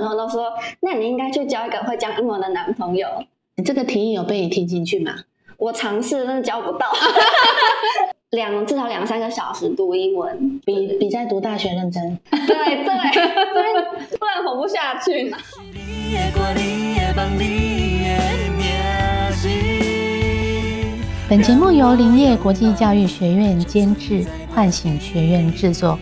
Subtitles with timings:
[0.00, 3.06] 很多人都说，那你应该去交一个会讲英文的男朋友。
[3.56, 5.14] 你这个提议有被你听进去吗？
[5.58, 6.86] 我尝试，但是交不到。
[8.30, 12.18] 两至少两三个小时读英文，比比在读大学认真。
[12.30, 12.84] 对对，
[14.18, 15.34] 不然活不下去。
[21.28, 24.24] 本节目由林业国际教育学院监制，
[24.54, 25.98] 唤醒学院制作。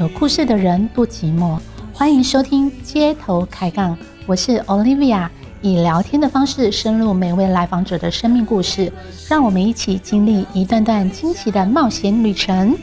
[0.00, 1.58] 有故事的人不寂寞，
[1.98, 3.96] 欢迎收听街头开杠。
[4.26, 5.30] 我是 Olivia。
[5.62, 8.92] 以聊天的方式深入每位来访者的生命故事，
[9.30, 12.76] 让我们一起经历一段段惊奇的冒险旅程。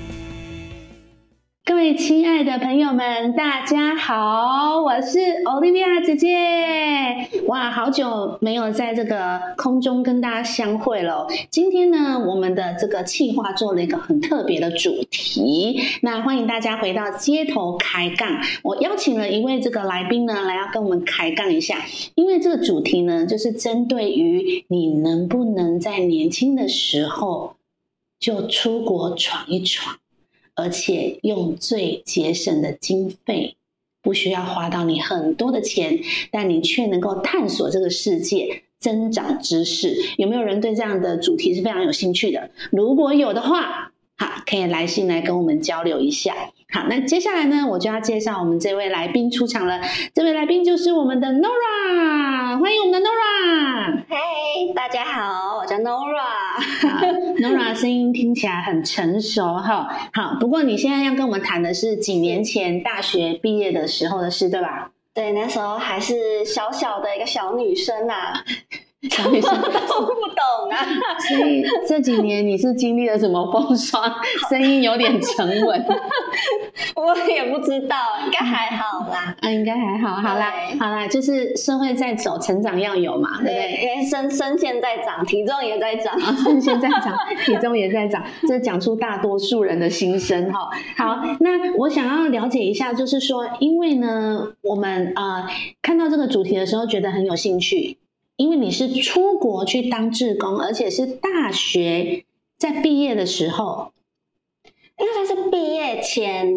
[1.65, 7.29] 各位亲爱的朋友们，大家好，我是 Olivia 姐姐。
[7.47, 11.25] 哇，好久没有在这个空中跟大家相会了。
[11.49, 18.41] 今天呢，我们的这个企划做了一个很特别的主题，那欢迎大家回到街头开杠。
[18.61, 21.77] 我邀请了一位这个来宾呢，来要跟我们开杠一下，
[22.15, 27.55] 因为这个主题呢，就是针对于你能不能在年轻的时候
[28.19, 29.95] 就出国闯一闯。
[30.55, 33.55] 而且用最节省的经费，
[34.01, 35.99] 不需要花到你很多的钱，
[36.31, 39.95] 但你却能够探索这个世界，增长知识。
[40.17, 42.51] 有没有人对这样的主题是非常有兴趣的？
[42.71, 46.35] 如果有的话，好，可以来信来跟我们交流一下。
[46.69, 49.81] 好，那接下来呢，我就要介绍我们这位来宾出场了。
[50.13, 52.12] 这位来宾就是我们的 Nora，
[52.63, 54.03] 欢迎我们的 Nora。
[54.07, 56.61] 嘿，大家好，我叫 Nora。
[57.41, 59.89] Nora 声音听起来很成熟哈。
[60.13, 64.91] 好，不过你现在要跟我们谈的是几年前大学毕业的时候的事，对吧？
[65.13, 68.41] 对，那时候还是小小的一个小女生呐。
[69.09, 70.77] 小女生 都不懂啊，
[71.27, 74.01] 所以这几年你是经历了什么风霜？
[74.49, 75.85] 声音有点沉稳，
[76.95, 77.95] 我也不知道，
[78.25, 79.35] 应该还好啦。
[79.41, 83.81] 啊，应该还好，好啦，好啦，就是社会在走，成长要有嘛，对不对？
[83.83, 90.69] 因为身身线在长，体重也在长，身线在长，体重也在长， 这讲出大多数人的心声哈。
[90.97, 95.45] 好，那我想要了解一下，就是说，因为呢，我们呃
[95.81, 97.97] 看到这个主题的时候，觉得很有兴趣。
[98.43, 102.25] 因为你是出国去当志工，而且是大学
[102.57, 103.93] 在毕业的时候，
[104.99, 106.53] 应该是毕业前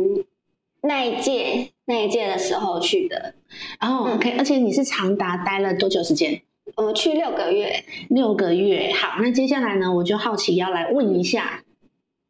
[0.81, 3.35] 那一届那一届的时候去的。
[3.79, 6.43] 哦，OK，而且你是长达待了多久时间？
[6.75, 8.93] 我去六个月，六个月。
[8.93, 11.63] 好，那接下来呢，我就好奇要来问一下，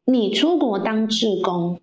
[0.05, 1.79] 你出国当志工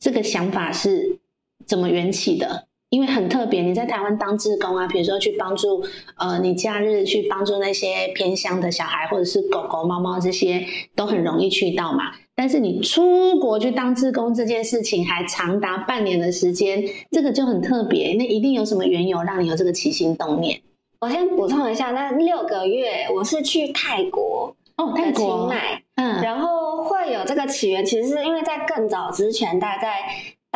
[0.00, 1.20] 这个想法是
[1.64, 2.66] 怎么缘起的？
[2.90, 5.84] 因为很特别，你在台湾当志工啊，比如说去帮助
[6.16, 10.64] 呃，你假日去帮助那些偏乡的小孩，或者是狗狗、猫猫这些，
[10.96, 12.12] 都很容易去到嘛。
[12.34, 18.14] 但是你出国去当志工这件事情，还长达半年的时间，这个就很特别。
[18.14, 20.58] 那一定有什么缘由让你有这个起心动念？
[21.00, 29.98] 我先补充一下，那六个月我是去泰国哦，泰国清迈，嗯，然后会有这个起源，其实是因为在更早之前，大概在。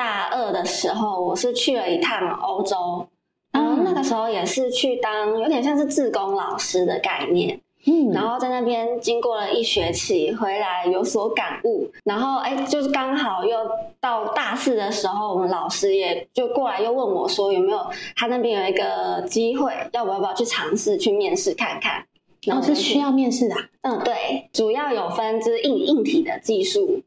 [0.02, 3.06] 大二的时候，我是去了一趟欧洲，
[3.52, 13.56] 然后那个时候也是去当有点像是志工老师的概念，嗯，然后在那边经过了一学期，回来有所感悟，然后哎，就是刚好又
[14.00, 17.86] 到大四的时候，我们老师也就过来又问我说有没有
[18.16, 22.04] 他那边有一个机会，要不要不要去尝试去面试看看，
[22.44, 27.02] 然后是需要面试的，嗯，对，主要有分就是硬硬体的技术。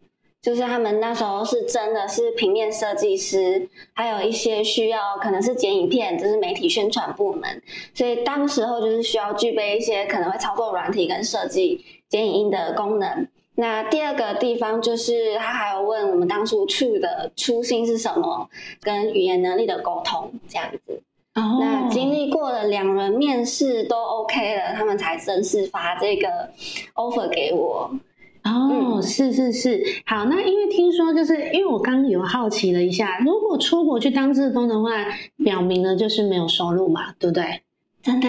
[0.46, 7.64] 就是他们那时候是真的是平面设计师，还有一些需要可能是剪影片，就是媒体宣传部门，
[7.96, 13.28] 所以当时候就是需要具备一些可能会操作软体跟设计剪影音的功能。
[13.56, 18.48] 那第二个地方就是他还有问我们当初去的初心是什么，
[18.82, 21.02] 跟语言能力的沟通这样子。
[21.34, 26.28] 哦，那经历过了两轮面试都 OK 了，他们才正式发这个
[26.94, 27.90] offer 给我。
[28.46, 34.92] 哦，是是是，好，那因为听说，就是因为我刚有好奇了一下，如果出国去当志工的话，
[35.44, 37.62] 表明了就是没有收入嘛，对不对？
[38.04, 38.28] 真的，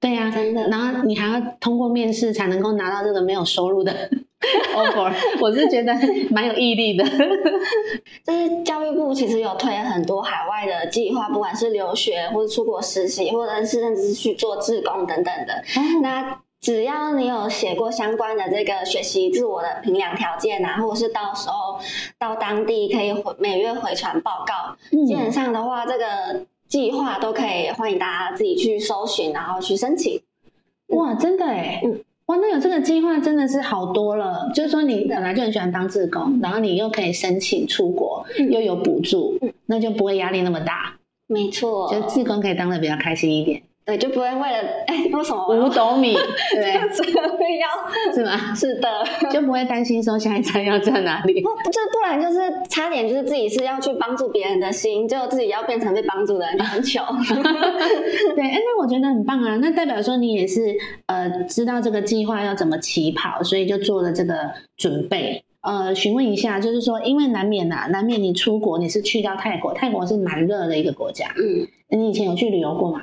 [0.00, 0.66] 对呀，真的。
[0.68, 4.10] 然后你还要通过面试才能够拿到这个没有收入的
[4.74, 5.94] offer，我是觉得
[6.30, 7.04] 蛮有毅力的。
[8.26, 15.62] 就是教育部其实有推很多海外的计划，不管是留学或者出国实习，或者是甚至是去做志工等等的。
[16.02, 21.76] 那只要你有写过相关的这个学习自我的评量条件啊，或者是到时候
[22.20, 30.22] 到当地可以回每月回传报告，基本上的话，这个计划都可以欢迎大家自己去搜寻，然后去申请。
[30.90, 34.48] 哇，真的哎，嗯，哇，那有这个计划真的是好多了。
[34.54, 39.36] 就是说你本来就很喜欢当志工，然后你又可以申请出国，又有补助，
[39.66, 40.94] 那就不会压力那么大。
[41.26, 43.62] 没错，就志工可以当的比较开心一点。
[43.84, 46.14] 对，就不会为了哎，为什么五斗米，
[46.54, 48.36] 对，这要是吗？
[48.54, 48.88] 是的，
[49.30, 51.40] 就不会担心说下一餐要在哪里。
[51.42, 52.38] 不，这不然就是
[52.68, 57.04] 差点就是自己是要去帮助别人的心，就自己要变成被帮助的人，就很糗。
[58.36, 60.60] 对，哎，那我觉得很棒啊，那代表说你也是
[61.06, 65.44] 呃知道这个计划要怎么起跑，所以就做了这个准备。
[65.62, 71.28] 呃，询问一下，就是说，因为难免呐，难免你出国，你是去到泰国，泰国是蛮热的一个国家。
[71.36, 73.02] 嗯，你以前有去旅游过吗？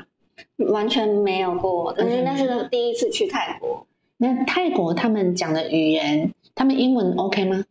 [0.70, 3.86] 完全没有过，但是那是第一次去泰国。
[4.18, 7.64] 那泰国他们讲的语言，他们英文 OK 吗？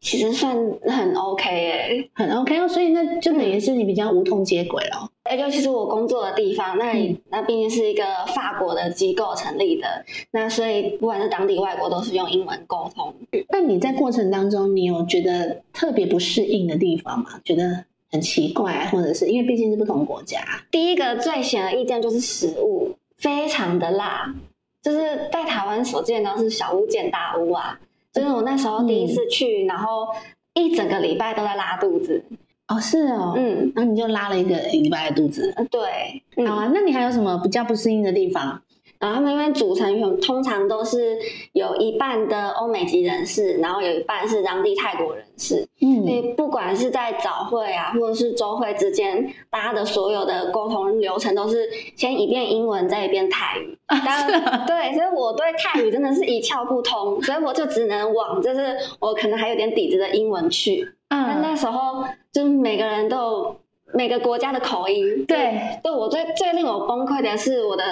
[0.00, 5.10] 其实算很 OK 诶，很 OK 哦，所以那就等于是你比较无痛接轨了。
[5.22, 8.04] 哎，尤其是我工作的地方，那里那毕竟是一个
[8.34, 13.14] 法国的机构成立的，那所以不管是当地外国都是用英文沟通。
[13.48, 17.40] 那你在过程当中，你有觉得特别不适应的地方吗？
[17.42, 20.40] 觉得很奇怪，或者是因为毕竟是不同国家。
[20.70, 24.34] 第一个最显而易见就是食物非常的辣，
[24.82, 27.78] 就是在台湾所见都是小巫见大巫啊。
[28.12, 30.06] 就是我那时候第一次去，然后
[30.54, 32.24] 一整个礼拜都在拉肚子。
[32.68, 35.52] 哦，是哦，嗯，然后你就拉了一个礼拜的肚子。
[35.70, 36.70] 对，好啊。
[36.72, 38.62] 那你还有什么比较不适应的地方？
[38.98, 41.18] 然后他们因为组成员通常都是
[41.52, 45.66] 有一半的欧美籍人士，然后有一半是当地泰国人士。
[45.80, 53.76] 嗯，所以不管是在早会啊，或者是周会之间，大家的所有的沟通流程都是先一遍英文，再一遍泰语。
[53.86, 60.88] 啊，对，所以我对泰语真的是一窍不通，所以我就只能往就是我可能还有点底子的英文去。
[61.08, 63.56] 嗯，那时候就是每个人都有
[63.92, 65.26] 每个国家的口音。
[65.26, 67.84] 对，对我最最令我崩溃的是我的。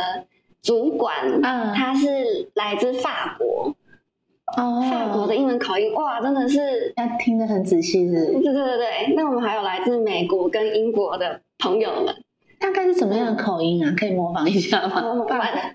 [0.63, 3.75] 主管，嗯，他是来自法国，
[4.57, 8.27] 哦，法国的英文口音，哇，真的是要听得很仔细，是？
[8.33, 12.15] 对对对对，那我们还有来自美国跟英国的朋友们，
[12.61, 13.93] 大概是什么样的口音啊？
[13.99, 15.25] 可以模仿一下吗？
[15.29, 15.41] 办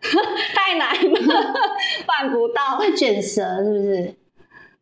[0.56, 1.54] 太难了，
[2.07, 4.16] 办不到，会卷舌是不是？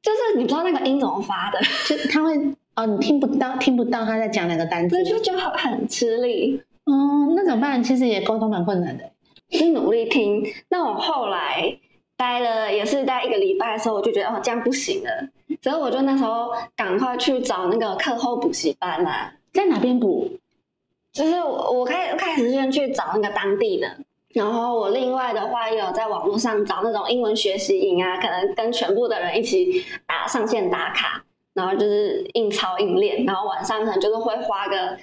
[0.04, 2.38] 就是你不知道那个音怎么发的，就他会
[2.76, 6.62] 哦，你听不到，听不到他在讲哪个单词，就就很很吃力。
[6.84, 7.82] 哦，那怎么办？
[7.84, 9.04] 其实也沟通蛮困难的。
[9.56, 11.78] 是努力听，那我后来
[12.18, 15.10] 待了也是待一个礼拜的时候，我就觉得哦这样不行了，
[15.62, 20.32] 所以我就那时候赶快去找那个课后补习班嘛，在哪边补？
[21.12, 23.98] 就是我我开开始先去找那个当地的，
[24.34, 31.24] 然后我另外的话也有在网络上找那种英文学习营啊，可能跟全部的人一起打上线打卡，
[31.54, 34.98] 然后就是硬抄硬练，然后晚上可能就是会花个。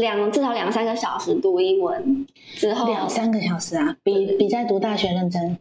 [0.00, 5.58] 两至少两三个小时读英文之后，两三个小时啊，比比在读大学认真。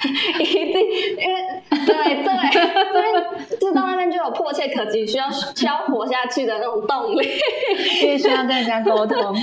[0.40, 0.80] 一定，
[1.18, 2.52] 因为对对，
[2.92, 7.28] 这边就到那边就有迫切可及，需要需要活下去的那种动力，
[8.02, 9.34] 因为需要跟人家沟通，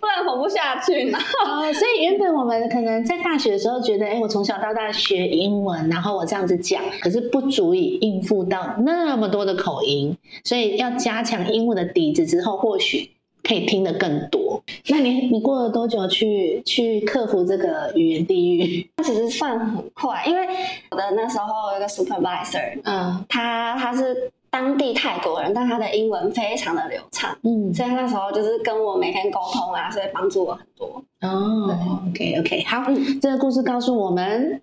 [0.00, 1.18] 不然活不下去嘛。
[1.46, 10.14] 哦，所以原本我们可能在大学的时候觉得，哎，我从小到大学英文，然后我这样子讲，可是不足以应付到那么多的口音，
[10.44, 13.10] 所以要加强英文的底子之后，或许。
[13.48, 14.62] 可以听得更多。
[14.88, 18.90] 那你你过了多久去去克服这个语言地狱？
[19.02, 20.46] 其实算很快，因为
[20.90, 31.02] 我的那时候有一个 supervisor，嗯，他他是当地泰国人，但他的英文非常的流畅，嗯，所以那时候就是跟我每天沟通啊，所以帮助我很多。
[31.22, 31.74] 哦
[32.10, 32.84] ，OK OK，好，
[33.22, 34.60] 这个故事告诉我们，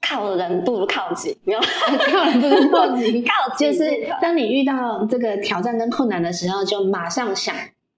[0.00, 1.60] 靠人不如靠己，没有
[2.12, 7.54] 靠人不如靠己， 靠就是当你遇到这个挑战跟困难的时候，就马上想。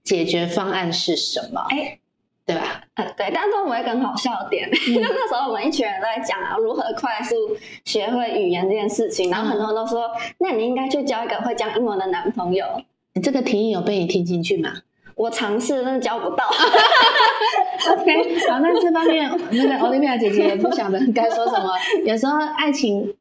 [0.09, 1.61] 解决方案是什么？
[1.69, 1.99] 哎，
[2.47, 2.83] 对吧？
[2.95, 3.31] 呃，对。
[3.35, 12.65] 但是我一个很好笑的点，因为 那时候我们一群人在讲啊，如何快速学会语言这件事情，然后很多人都说，那你应该去交一个会讲英文的男朋友。
[13.13, 14.73] 你这个提议有被你听进去吗？
[15.15, 16.47] 我尝试，但是交不到。
[17.93, 21.73] OK，好，那这方面那个 Olivia 姐姐也不晓得该说什么。
[22.07, 23.15] 有时候爱情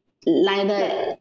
[0.45, 1.17] 来的。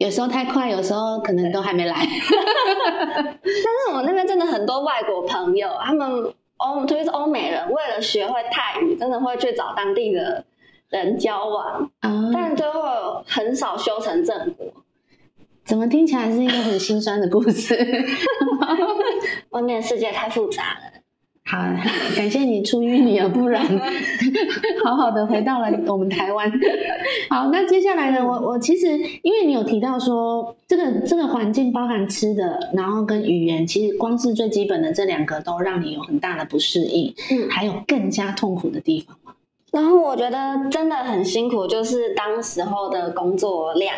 [0.00, 1.94] 有时候太快，有时候可能都还没来。
[2.00, 10.42] 但是我那边真的很多外国朋友，他们欧，特别是欧美人，为了学会泰语，真的会去找当地的
[10.88, 11.90] 人交往，
[12.32, 14.68] 但最后很少修成正果。
[15.66, 17.76] 怎么听起来是一个很心酸的故事？
[19.50, 20.89] 外面世界太复杂了。
[21.50, 21.58] 好，
[22.16, 23.66] 感谢你出淤泥而不染，
[24.84, 26.48] 好好的回到了我们台湾。
[27.28, 28.24] 好，那接下来呢？
[28.24, 37.12] 我我其实因为你有提到说，这个这个环境包含吃的，然后跟语言，其实光是最基本的这两个都让你有很大的不适应。
[37.32, 39.32] 嗯，还有更加痛苦的地方吗？
[39.72, 43.92] 然后我觉得真的很辛苦，就是当时候的工作量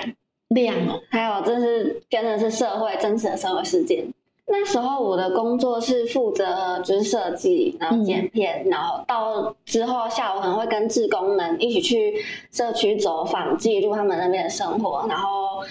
[0.49, 0.75] 量，
[1.11, 4.06] 还有这是真的是社会真实的社会事件。
[4.52, 15.62] 那时候我的工作是负责就是设计，然后剪片，然后到之后下午可能会跟志工们一起去社区走访，记录他们那边的生活，然后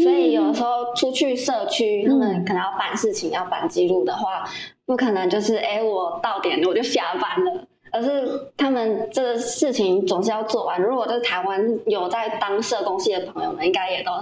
[0.00, 4.48] 所以有时候出去社区，他们可能要办事情要办记录的话，
[4.86, 7.66] 不可能就是哎我到点我就下班了。
[7.94, 10.80] 而是他们这个事情总是要做完。
[10.80, 14.12] 如果在台湾有在当社工系的朋友们，应该也都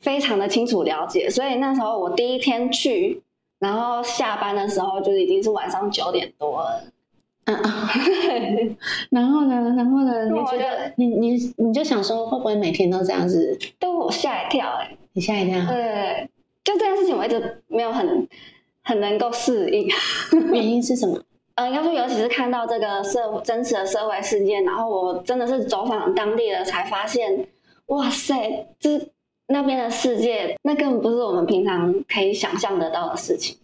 [0.00, 1.28] 非常的清楚了解。
[1.28, 3.20] 所以那时候我第一天去，
[3.64, 6.82] 然后下班的时候就已经是晚上九点多了。
[7.46, 7.90] 嗯啊，
[9.10, 9.54] 然后呢？
[9.76, 10.24] 然后呢？
[10.30, 13.58] 你觉得你你你就想说，会不会每天都这样子？
[13.78, 14.96] 都我吓一跳哎！
[15.14, 15.64] 你吓一跳？
[15.66, 16.28] 对，
[16.62, 18.28] 就这件事情我一直没有很
[18.82, 19.88] 很能够适应。
[20.52, 21.18] 原因是什么？
[21.54, 27.46] 呃，应该说，尤其是看到这个社真实的社会事件，然后我真的是走访当地的，才发现，
[27.86, 28.98] 哇塞，这
[29.54, 33.56] 那边的世界，那根本不是我们平常可以想象得到的事情。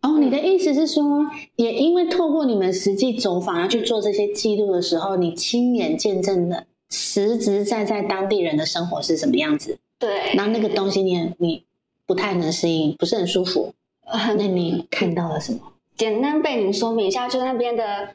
[0.00, 1.26] 哦，你的意思是说，
[1.56, 9.78] 也因为透过你们实际走访要去做这些记录的时候，你亲眼见证了实实在在当地人的生活是什么样子？
[9.98, 10.34] 对。
[10.36, 11.64] 然后那个东西你你
[12.06, 13.74] 不太能适应，不是很舒服。
[14.06, 15.58] 那你看到了什么？
[15.96, 18.10] 简单被你说明一下，就那边的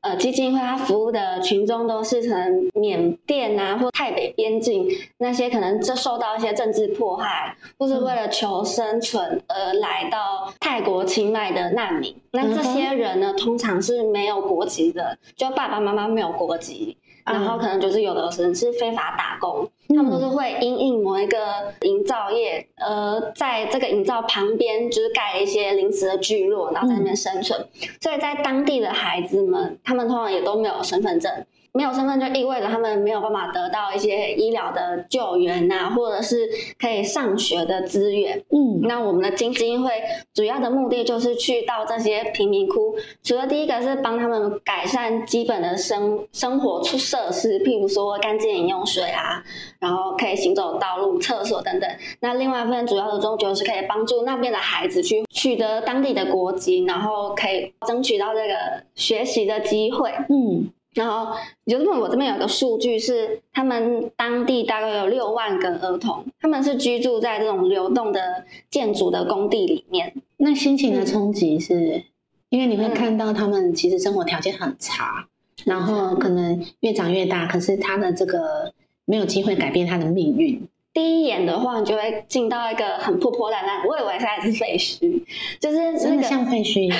[0.00, 4.88] 呃基金会，它服务的群众都是从缅甸啊或泰北边境
[5.18, 12.14] 那些可能就受到一些政治迫害，或是为了求生存而来到泰国清迈的难民。
[12.30, 16.96] 那这些人呢，通常是没有国籍的，就爸爸妈妈没有国籍。
[17.32, 21.38] 然后可能就是有的人是非法打工，他们都是会因应某一个
[21.82, 27.66] 营造业，呃，在这个营造旁边就是盖一些临时的聚落，然后在那边生存。
[28.00, 31.32] 所以在当地的孩子们，他们通常也都没有身份证。
[31.78, 38.36] 没有身份就意味着他们没有办法得到一些医疗的救援呐，或者是可以上学的资源。
[38.50, 39.92] 嗯，那我们的基金会
[40.34, 49.40] 主要的目的就是去到这些贫民窟，除了第一个是帮他们改善基本的生生活出设施，譬如说干净饮用水啊，
[49.78, 51.88] 然后可以行走道路、厕所等等。
[52.18, 60.10] 那另外一份主要的终究是可以帮助那边的孩子去取得当地的国籍，然后可以争取到这个学习的机会。
[60.28, 60.68] 嗯。
[60.98, 61.32] 然后，
[61.64, 70.12] 就是我这边有个数据是，他们当地大概有六万个儿童，他们是居住在这种流动的建筑的工地里面。
[70.38, 72.02] 那心情的冲击是，
[72.48, 75.28] 因为你会看到他们其实生活条件很差，
[75.64, 78.72] 然后可能越长越大，可是他的这个
[79.04, 80.60] 没有机会改变他的命运。
[80.92, 85.22] 第一眼的话，你就会进到一个很破破烂烂，我以为它是废墟，
[85.60, 86.98] 就是真的像废墟一样，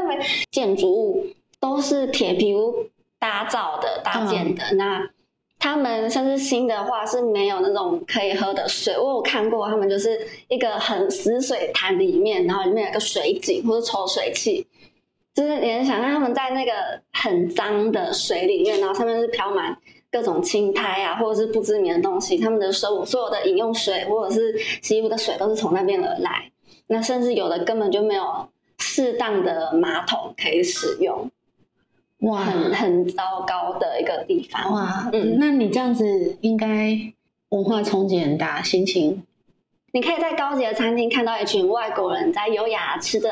[0.50, 1.26] 建筑物
[1.60, 2.86] 都是铁皮屋。
[3.24, 5.08] 打造的搭建的，那
[5.58, 8.98] 他们甚至新的话是没有那种可以喝的水。
[8.98, 14.66] 我有看过，他们就是一个很死水潭里面，然后里面有个水井或者抽水器，
[15.32, 16.72] 就是你能想象他们在那个
[17.14, 19.74] 很脏的水里面，然后上面是飘满
[20.12, 22.36] 各种青苔啊，或者是不知名的东西。
[22.36, 26.52] 他们的所所有的饮用水或者是洗衣服的水都是从那边而来。
[26.88, 28.46] 那甚至有的根本就没有
[28.78, 31.30] 适当的马桶可以使用。
[32.24, 35.10] 哇，很很糟糕的一个地方哇！
[35.12, 36.98] 嗯，那你这样子应该
[37.50, 39.22] 文化冲击很大，心情。
[39.92, 43.30] 你可以在高级的餐厅看到一群外国人在优雅吃着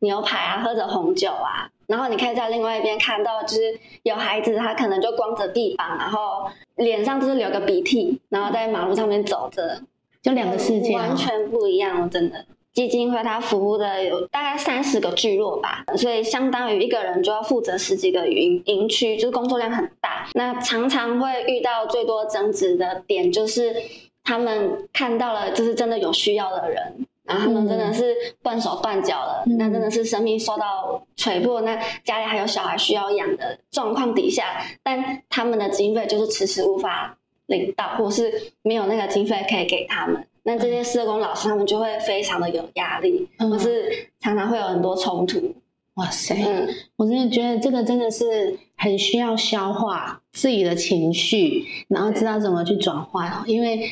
[0.00, 9.80] 牛排啊，喝着红酒啊，然后你可以在另外一边看到，就是有孩子他可能就光着臂膀，然后脸上就是流个鼻涕，然后在马路上面走着，
[10.20, 12.44] 就两个世界完全不一样，真的。
[12.72, 20.26] 基金会它服务的有大概三十个聚落吧，所以相当于一个人就要负责十几个营营区，就是工作量很大。
[20.34, 23.76] 那常常会遇到最多争执的点，就是
[24.24, 40.26] 他们看到了就是真的有需要的人，然后他们真的是断手断脚了，那真的是生命受到摧破，那家里还有小孩需要养的状况底下，但他们的经费就是迟迟无法领到，或是没有那个经费可以给他们。
[40.44, 45.54] 那这些社工老师他们就会非常的有压力，或是常常会有很多冲突。
[45.94, 53.90] 哇塞，嗯，我真的觉得这个真的是很需要消化自己的情绪，然后知道怎么去转换，因为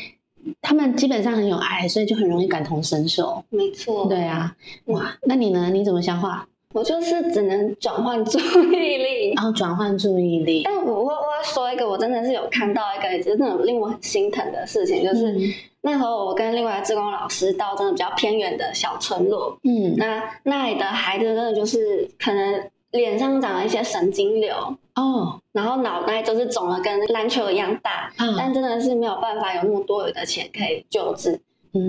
[0.63, 3.45] 他们基本上很有爱，所以就很容易感同身受。
[3.51, 5.69] 没错，对啊，哇，那你呢？
[5.71, 6.49] 你怎么消化？
[6.73, 10.63] 我就是只能转换注意力，转换注意力。
[10.65, 15.37] 但我我我会说一个，我真的是有看到一个，真的令我很心疼的事情，就是。
[15.83, 24.55] 那时候我跟另外的志工老师到真的比较偏远的小村落，嗯，那那里的孩子真的就是可能脸上长了一些神经瘤
[24.97, 31.41] 哦，然后脑袋就是肿了跟篮球一样大，但真的是没有办法有那么多余的钱可以救治，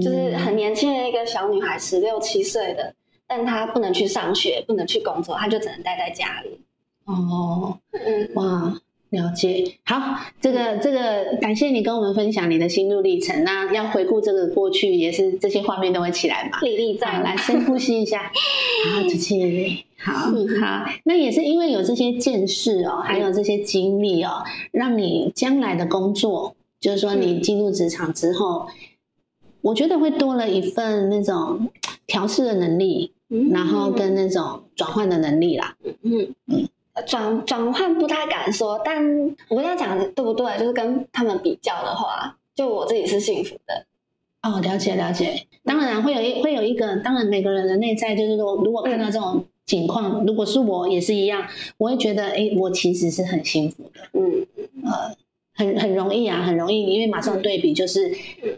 [0.01, 2.95] 就是很年轻的一个小女孩，十六七岁的，
[3.27, 6.61] 但她不能去上学，不能去工作，她就只能待在家里。
[7.05, 8.79] 哦，嗯，哇，
[9.09, 9.77] 了解。
[9.83, 13.43] 好，这个这个，感谢你跟我们分享你的心路历程。
[13.43, 16.59] 那要回顾这个过去，也是这些画面都会起来嘛。
[16.61, 18.31] 历历在来深呼吸一下。
[20.03, 20.13] 好，
[20.59, 20.85] 好。
[21.03, 28.67] 那也是因为有这些见识哦，还有这些经历哦，让你将来的工作，就是说你进入职场之后，
[29.61, 31.69] 我觉得会多了一份那种
[32.07, 35.75] 调试的能力，嗯然后跟那种转换的能力啦。
[36.01, 36.67] 嗯嗯，
[37.05, 39.03] 转转换不太敢说，但
[39.49, 40.57] 我要讲的对不对？
[40.57, 43.85] 就是跟他们比较的话，就我自己是幸福的。
[44.43, 45.45] 哦，了解了解。
[45.63, 54.01] 当然会有一会有一个，当然每个人的内在就是说，如果看到这种情况，如果是我也是一样，我会觉得，哎，我其实是很幸福的。
[54.13, 54.45] 嗯
[54.83, 55.15] 呃，
[55.53, 58.09] 很很容易啊，很容易，因为马上对比就是
[58.41, 58.57] 嗯，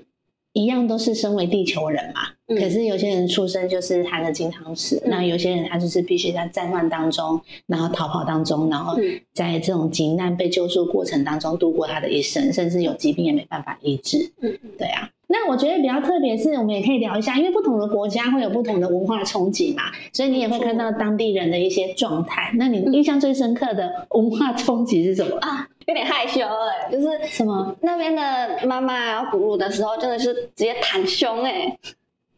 [0.53, 2.21] 一样都是身为地球人嘛。
[2.47, 14.31] 嗯可是有些人出生就是含着金汤匙，嗯那有些人他就是必须在战乱当中，然后逃跑当中，然后嗯在这种急难被救助过程当中度过他的一生，甚至有疾病也没办法医治。
[14.41, 15.09] 嗯对啊。
[15.33, 22.51] 那我觉得比较特别是，我们也可以聊一下，因为不同的国家会有不同的文化冲击嘛，所以你也会看到当地人的一些状态。
[22.53, 25.35] 那你印象最深刻的文化冲击是什么？
[25.41, 27.75] 啊，有点害羞哎、就是什么？
[27.81, 31.75] 那边的妈妈要哺乳的时候，真的是直接袒胸哎、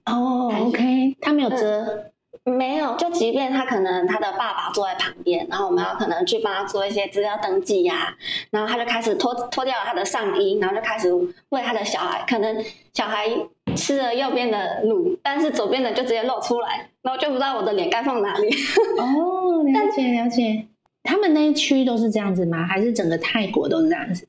[0.06, 2.12] 哦，OK，她没有遮，
[2.46, 8.16] 没有，就即便他可能他的爸爸坐在旁边，然后我们要可能去帮他做一些资料登记呀、
[8.52, 11.12] 然后他就开始脱脱掉了他的上衣，然后就开始
[11.50, 13.28] 喂他的小孩，可能小孩
[13.76, 18.48] 吃了右边的乳，但是左边的就直接露出来，然后就不知道我的脸该放哪里。
[19.00, 20.68] 哦， 了解了解。
[21.04, 22.68] 他们那一区都是这样子吗？
[22.68, 24.28] 还是整个泰国都是这样子？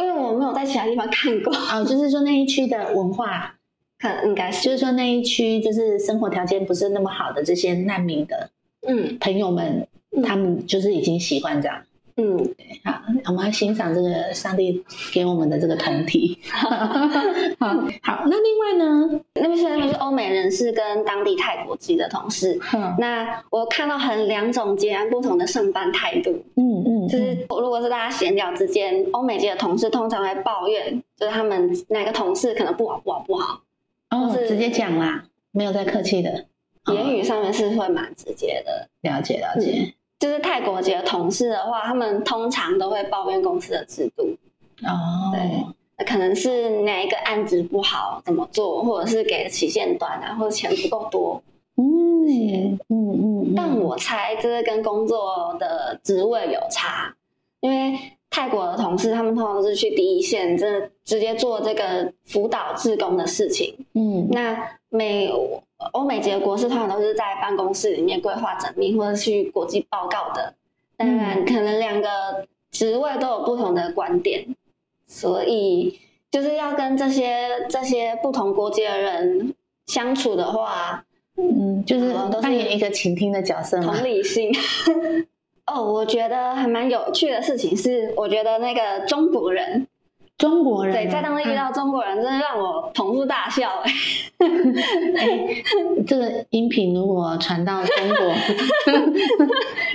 [0.00, 3.55] 因为我没有在其他地方看过，哦，就是说那一区的文化，
[3.98, 8.50] 可应该是就是说那一区就是生活条件不是那么好的这些难民的
[8.86, 9.86] 嗯朋友们，
[10.16, 11.82] 嗯他们就是已经习惯这样。
[12.18, 12.38] 嗯，
[12.82, 16.38] 好，我们要欣赏这个上帝给我们的这个团体。
[16.48, 17.68] 好，
[18.00, 19.20] 好，那另外呢？
[19.34, 22.58] 那边是那边是欧美人士跟当地泰国籍的同事。
[22.72, 33.60] 嗯那我看到很两种截然不同的上班态度，嗯嗯，就是如果是大家闲聊之间，欧美籍的同事通常会抱怨，就是他们哪个同事可能不好不好不好，
[34.10, 36.46] 哦，是直接讲啦，没有再客气的。
[36.92, 38.88] 言语上面是会蛮直接的。
[39.02, 39.94] 了解了解。
[40.18, 44.36] 就是泰国籍的同事的话，他们通常都会抱怨公司的制度，
[44.86, 51.42] 哦，对可能是哪一个案子不好怎么做，或者是给的期限短啊，或者钱不够多。
[51.76, 57.14] 嗯嗯嗯嗯，但我猜这是跟工作的职位有差，
[57.60, 57.98] 因为
[58.30, 63.74] 泰国的同事他们通常都是去第一线，真的直接做这个辅导志工的事情。
[63.94, 64.56] 嗯那
[64.88, 65.30] 美
[65.92, 70.54] 欧美籍的国事通常都是在办公室里面规划整理，或者去国际报告的。
[70.96, 72.08] 当然，可能两个
[72.70, 74.46] 职位都有不同的观点，
[75.06, 75.98] 所以
[76.30, 79.54] 就是要跟这些这些不同国籍的人
[79.86, 81.04] 相处的话，
[81.36, 84.04] 嗯，就是扮演一个倾听的角色嘛同。
[84.04, 84.50] 理心。
[85.66, 89.86] 哦，我觉得还蛮有趣的事情是，我觉得那个中国人，
[90.38, 93.82] 中国人啊对，在当地遇到中国人，真的让我捧腹大笑、
[96.06, 98.16] 这个音频如果传到中国，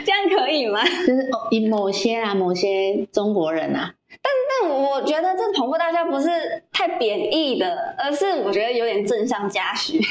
[0.03, 0.83] 这样可以吗？
[1.07, 6.29] 就是哦，以某些啊，某些中国人啊，但但我觉得这捧腹大笑不是
[6.73, 10.01] 太贬义的，而是我觉得有点正向加许。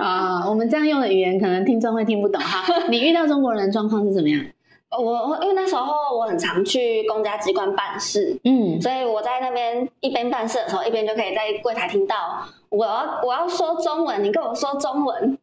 [0.00, 2.64] 啊，我们这样用的语言，可能听众会听不懂哈。
[2.88, 4.40] 你遇到中国人状况是怎么样？
[4.98, 15.38] 我我因为那时候我很常去公家机关办事，嗯所以我在那边一边办事的时候，一边就可以在柜台听到我要我要说中文，你跟我说中文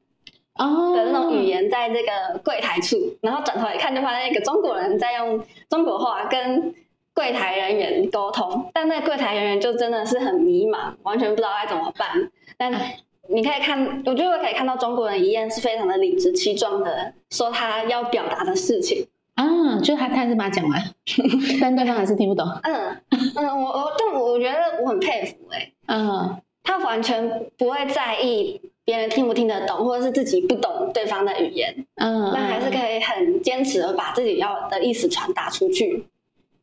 [0.56, 6.74] 哦的那种语言在这个柜台处，然后转头一看就发现一个中国人在用中国话跟
[7.14, 12.10] 柜台人员沟通，但那柜台人员就真的是很迷茫，完全不知道该怎么办。
[12.58, 12.72] 但
[13.28, 19.08] 你可以看，我觉得可以看到中国人一样是非常的理直气壮的说他要表达的事情。
[19.41, 20.82] 啊，就他他还是把它讲完，
[21.62, 22.45] 但对方还是听不懂。
[22.63, 22.97] 嗯
[23.36, 36.06] 嗯，我我但我觉得我很佩服哎、嗯他完全不会在意别人听不听得懂，或者是自己不懂对方的语言，嗯，那还是可以很坚持的把自己要的意思传达出去。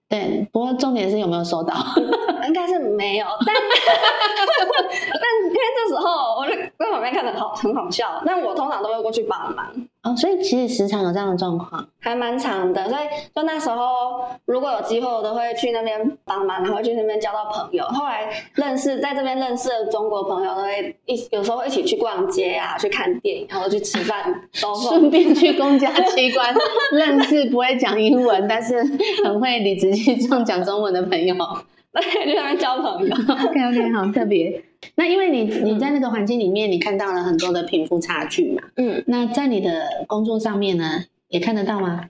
[0.08, 0.46] 对。
[0.52, 1.74] 不过重点是有没有收到？
[2.46, 9.66] 应该是没有，但 但因为这时候我就在旁边看着好很好笑，但我通常都会过去帮忙。
[10.09, 11.87] 哦，所以其实时常有这样的状况。
[12.01, 13.03] 还蛮长的，所以
[13.35, 17.85] 就那时候如果有机会，我都会去那边帮忙，然后去那边交到朋友。
[17.87, 26.55] 后来认识在这边认识的中国朋友，都会一有时候一起去逛街啊，去看电影，然后去吃饭，都顺便去公家机关
[26.92, 28.83] 认识不会讲英文，但是
[29.25, 31.35] 很会理直气壮讲中文的朋友。
[31.92, 33.14] 对，去那边交朋友。
[33.29, 34.62] OK OK，好特别。
[34.94, 38.62] 那因为你你在那个环境里面，你看到了很多的贫富差距嘛。
[38.76, 42.08] 嗯，那在你的工作上面呢，也看得到吗？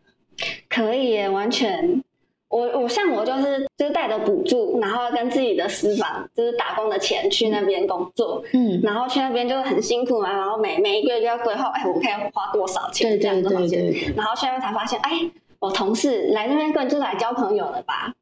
[0.68, 2.02] 可以耶，完全。
[2.50, 14.14] 我我像我就是就是带着补助，然后跟自己的私房就是打工的钱去那边工作，嗯，然后去那边就是很辛苦嘛，然后每每一个月就要规划，哎，我可以花多少钱，对这样对对多少钱，对对。
[14.16, 18.14] 然后去那边才发现，哎，我同事来这边根本就是来交朋友的吧。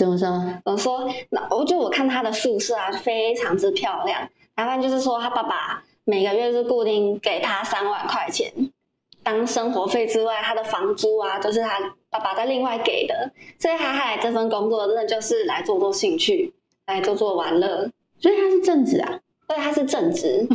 [0.00, 0.28] 怎么说？
[0.64, 4.26] 我说，那我就我看他的宿舍啊，非常之漂亮。
[4.54, 8.50] 然后就是说，他爸爸每个月是固定给他三万块钱
[9.22, 13.30] 当生活费之外，他的房租啊，都、是他爸爸在另外给的。
[13.58, 16.52] 所以他来这份工作真的就是来做做兴趣，
[16.86, 17.90] 来做做玩乐。
[18.18, 19.20] 所以他是正职啊。
[19.46, 20.46] 对，他是正职。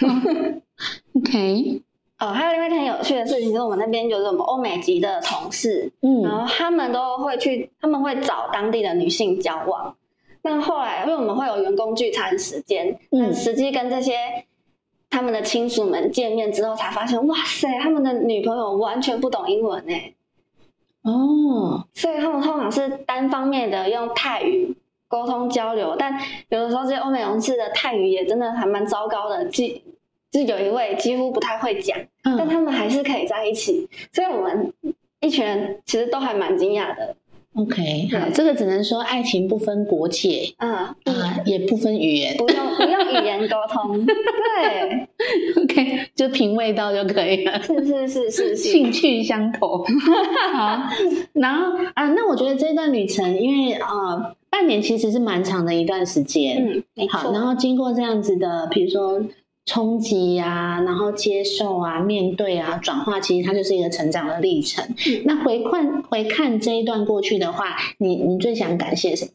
[1.14, 1.82] OK，
[2.18, 6.22] 哦，还有另外一件很有趣的事情，就是我们那边就是我们欧美籍的同事，嗯。
[6.22, 9.94] 然嗯后他们都会去，他们会找当地的女性交往。
[10.42, 13.28] 但后来，因为我们会有员工聚餐时间，嗯。
[13.28, 14.16] 那实际跟这些
[15.10, 19.94] 他们的亲属们见面之后，才发现，哇塞，他们的女朋友完全不懂英文呢，
[21.02, 24.76] 哦，所以他们通常是单方面的用泰语
[25.06, 29.82] 沟通交流，但有的时候这些欧美同事的泰语也真的还蛮糟糕的，几
[30.30, 34.72] 就有一位几乎不太会讲，但嗯他们还是可以在一起，所以我们
[35.20, 37.16] 一群人其实都还蛮惊讶的。
[37.54, 40.94] ，OK，好，这个只能说爱情不分国界嗯，啊，
[41.44, 45.08] 也不分语言不用不用语言沟通， 对
[45.64, 47.60] ，，OK，就品味到就可以了。
[47.62, 49.78] 是是是是是， 兴趣相投，
[50.52, 50.82] 好，
[51.32, 59.20] 然后啊，那我觉得这段旅程，因为呃，半年其实是蛮长的一段时间，嗯，好，然后经过这样子的，比如说
[59.68, 64.82] 冲击呀，然后接受啊、面对啊、转化，其实它就是一个成长的历程。
[65.06, 69.30] 嗯那回看回看这一段过去的话，你你最想感谢什么？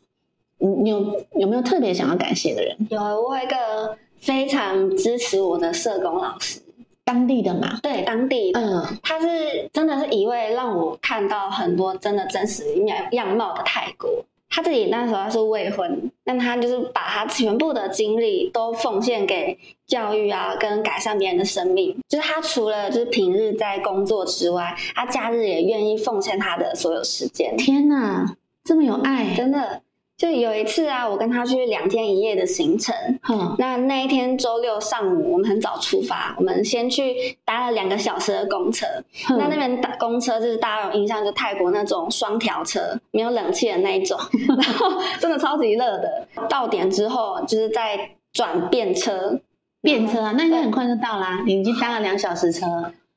[0.58, 2.76] 你你有有没有特别想要感谢的人？
[2.89, 6.62] 有我有一个非常支持我的社工老师，
[7.06, 7.80] 当地的嘛？
[7.84, 9.28] 对当地的，嗯他是
[9.72, 14.26] 真的是一位让我看到很多真的真实样样貌的泰国。
[14.55, 21.97] 他自己那时候是未婚，但他就是把他全部的精力都奉献给教育啊，跟改善别人的生命。
[22.07, 27.57] 就是他除了就是平日在工作之外，他假日也愿意奉献他的所有时间。
[27.57, 29.81] 天哪，这么有爱，真的，
[30.15, 32.95] 就有一次啊，我跟他去两天一夜的行程。
[33.30, 38.86] 嗯，那那一天周六上午，我们很早出发，我们先去搭了两个小时的公车。
[39.28, 46.28] 哼那那边搭公车就是大家有印象，就泰国那种双条车，没有冷气的那一种， 然后真的超级热的。
[46.47, 49.41] 到点之后，就是在转便车，
[49.82, 51.41] 便车啊，那应该很快就到啦。
[51.45, 52.65] 你已经搭了两小时车，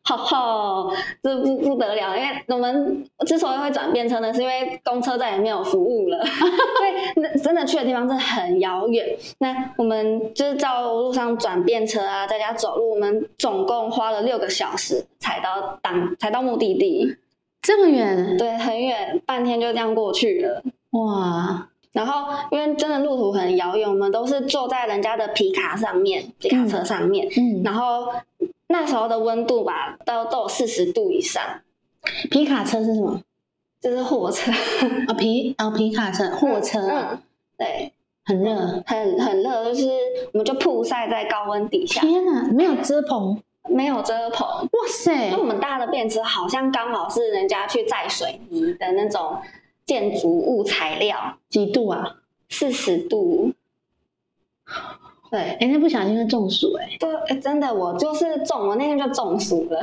[0.08, 0.92] 吼吼，
[1.22, 2.16] 这不不得了！
[2.16, 9.04] 因为我们之所以会转便车呢，是因为公车再也没有服务了， 所以那真的去的地方真的很遥远。
[9.38, 17.16] 那我们就是在路上转便车啊，在家走路，我们总共花了六个小时才到当才到目的地。
[17.60, 20.62] 这么远，对，很远，半天就这样过去了。
[20.90, 27.26] 哇，然后，因为真的路途很遥远，我们都是坐在人家的皮卡上面，皮卡车上面。
[27.36, 28.06] 嗯，然后
[28.68, 31.42] 那时候的温度吧，都都有四十度以上，
[32.30, 33.20] 皮卡车是什么？
[33.80, 34.50] 就是货车，
[35.06, 37.22] 啊，皮啊，皮卡车，货车，嗯，
[37.56, 37.92] 对，
[38.24, 38.82] 很热。
[38.86, 39.88] 很很热，就是
[40.32, 44.48] 我们就曝晒在高温底下，天哪，没有遮棚，没有遮棚。
[44.48, 49.40] 哇塞那我，们搭的便车好像刚好是人家去载水泥的那种
[49.84, 52.16] 建筑物材料，几度啊？
[52.48, 53.52] 四十度。
[55.36, 56.88] 对，哎，那不小心会中暑哎。
[56.98, 59.80] 对，诶真的，我就是中，我那天就中暑了。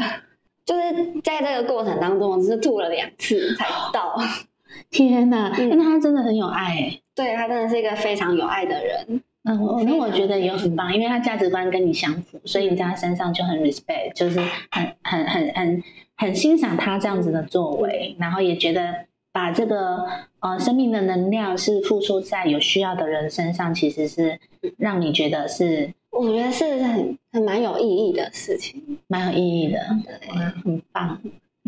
[0.66, 4.16] 就是在这个过程当中，我只是吐了两次才到。
[4.90, 7.00] 天哪，嗯那他真的很有爱哎。
[7.14, 9.22] 对他真的是一个非常有爱的人。
[9.44, 14.40] 嗯，我那我觉得也很棒，因为他价值观跟你相符，所以你在他身上就很 respect，就是
[14.72, 15.84] 很很很很
[16.16, 20.06] 很欣赏他这样子的作为，然后也觉得把这个
[20.40, 24.40] 呃生命的能量是付出在有需要的人身上，其实是
[24.78, 29.00] 让你觉得是我觉得是很很蛮有意义的事情。
[29.08, 31.20] 蛮有意义的，对，很棒。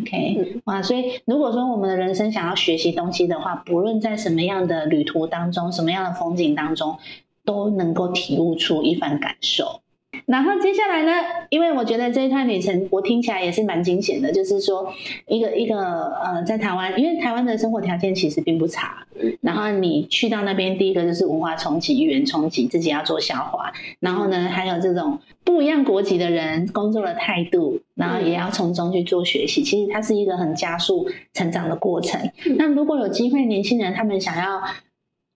[0.02, 6.98] OK，、嗯哇，所以如果说我们的人生想要学习东西的话，不论在什么样的旅途当中，什么样的风景当中，
[7.44, 9.82] 都能够体悟出一番感受。
[10.26, 11.12] 然后接下来呢，
[11.50, 14.92] 因为我觉得这一趟旅程我听起来也是蛮惊险的，就是说
[15.28, 15.78] 一个一个
[16.16, 19.06] 呃，在台湾，因为台湾的生活条件其实并不差，
[19.42, 29.62] 然后你去到那边，第一个就是文化冲击、语言冲击，自己要做消化，然后呢，还有这种不一样国籍的人工作的态度，然后也要从中去做学习。
[29.62, 32.20] 其实它是一个很加速成长的过程。
[32.58, 34.62] 那如果有机会，年轻人他们想要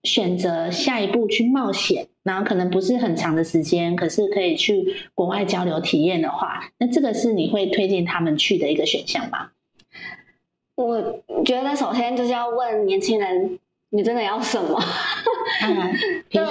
[0.02, 9.50] 选择下一步去冒险，然后可能不是很长的时间，可是可以去国外交流体验的话，那这个是你会推荐他们去的一个选项吗？
[10.76, 11.00] 我
[11.44, 13.58] 觉得首先就是要问年轻人，
[13.90, 14.80] 你真的要什么？
[15.62, 15.92] 嗯，
[16.30, 16.44] 对，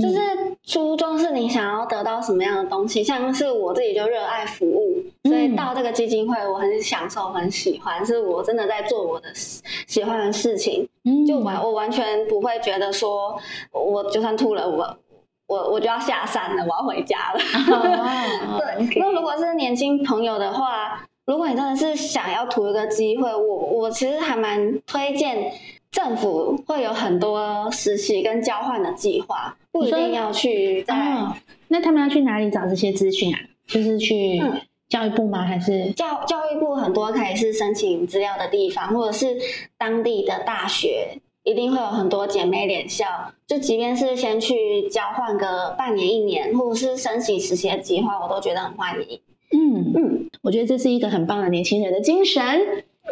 [0.00, 0.18] 就是
[0.64, 3.04] 初衷是你想要得到什么样的东西。
[3.04, 10.88] 像是我自己就热爱服务，所以到这个基金会，我很享受，很喜欢，是我真的在做我的喜欢的事情。
[11.04, 13.38] 嗯就完，我完全不会觉得说，
[13.72, 14.98] 我就算吐了，我
[15.46, 17.40] 我我就要下山了，我要回家了。
[17.72, 25.52] 哦对，那如果是年轻朋友的话，如果你真的是想要图一个机会，我我其实还蛮推荐
[25.90, 31.34] 政府会有很多实习跟交换的计划，不一定要去在哦，
[31.68, 33.40] 那他们要去哪里找这些资讯啊？
[33.66, 35.42] 就是去嗯教育部吗？
[35.44, 39.36] 还是教教育部很多可以是申请资料的地方，或者是
[39.76, 43.06] 当地的大学，一定会有很多姐妹联校。
[43.46, 49.20] 就即便是先去交换个半年、一年，或者是申请实习的计划，我都觉得很欢迎。
[49.52, 52.42] 嗯嗯，我觉得这是一个很棒的年轻人的精神。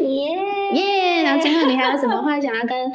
[0.01, 0.37] 耶、
[0.73, 1.23] 耶！
[1.23, 2.93] 然后最后你还有什么话想要跟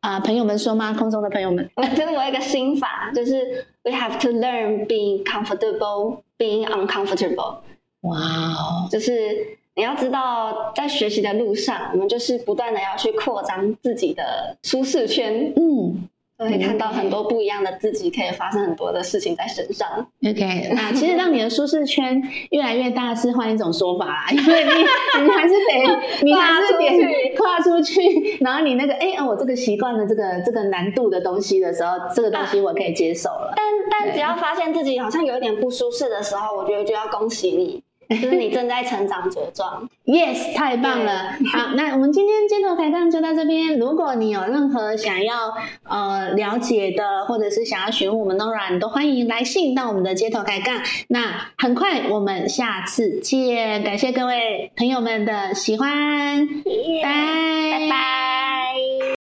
[0.00, 0.92] 啊、朋友们说吗？
[0.92, 7.60] 空中的朋友们，就 是我有一个心法，就是 we have to learn being comfortable, being uncomfortable。
[8.00, 16.08] 哇哦，就是你要知道，在学习的路上，我们就是不断的要去扩张自己的舒适圈，嗯。
[16.36, 19.88] 就会看到很多不一样的自己，可以发生很多的事情在身上。
[20.26, 24.70] ，OK，那其实让你的舒适圈越来越大是换一种说法啦，因为你
[25.22, 33.54] 你还是得你还是得跨出去，然后你那个哎、啊我这个习惯了这个这个难度的东西的时候，这个东西我可以接受了。
[33.54, 33.64] 但
[34.04, 39.88] 但只要发现自己好像有一点不舒适的时候，我觉得就要恭喜你， 就是你正在成长茁壮。
[40.04, 41.30] Yes，太棒了！
[41.52, 43.78] 好，那我们今天街头开杠就到这边。
[43.78, 50.82] 如果你有任何想要呃了解的，或者是想要询问我们 Nora，你都欢迎来信到我们的街头开杠。
[51.08, 59.13] 那很快我们下次见，感谢各位朋友们的喜欢，拜拜拜。